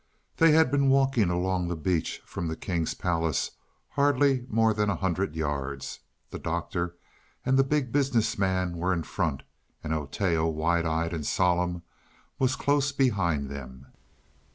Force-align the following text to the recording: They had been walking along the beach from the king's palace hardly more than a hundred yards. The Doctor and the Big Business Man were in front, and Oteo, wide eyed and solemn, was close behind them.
They 0.37 0.53
had 0.53 0.71
been 0.71 0.89
walking 0.89 1.29
along 1.29 1.67
the 1.67 1.75
beach 1.75 2.23
from 2.25 2.47
the 2.47 2.55
king's 2.55 2.95
palace 2.95 3.51
hardly 3.89 4.47
more 4.49 4.73
than 4.73 4.89
a 4.89 4.95
hundred 4.95 5.35
yards. 5.35 5.99
The 6.31 6.39
Doctor 6.39 6.95
and 7.45 7.55
the 7.55 7.63
Big 7.63 7.91
Business 7.91 8.35
Man 8.35 8.77
were 8.77 8.93
in 8.93 9.03
front, 9.03 9.43
and 9.83 9.93
Oteo, 9.93 10.47
wide 10.51 10.87
eyed 10.87 11.13
and 11.13 11.23
solemn, 11.23 11.83
was 12.39 12.55
close 12.55 12.91
behind 12.91 13.47
them. 13.51 13.91